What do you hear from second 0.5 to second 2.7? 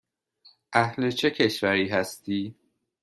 اهل چه کشوری هستی؟